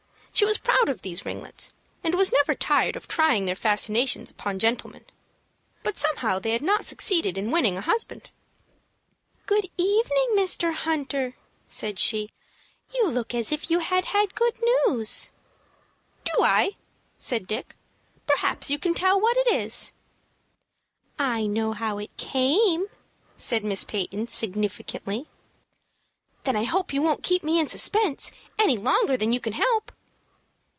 [0.33, 1.71] She was proud of these ringlets,
[2.05, 5.03] and was never tired of trying their fascinations upon gentlemen.
[5.83, 8.29] But somehow they had not succeeded in winning a husband.
[9.45, 10.73] "Good evening, Mr.
[10.73, 11.35] Hunter,"
[11.67, 12.31] said she.
[12.93, 15.29] "You look as if you had had good news."
[16.23, 16.77] "Do I?"
[17.17, 17.75] said Dick.
[18.25, 19.91] "Perhaps you can tell what it is."
[21.19, 22.85] "I know how it came,"
[23.35, 25.27] said Miss Peyton, significantly.
[26.45, 29.91] "Then I hope you won't keep me in suspense any longer than you can help."